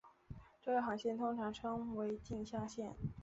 [0.63, 2.95] 这个航向通常称作径向线。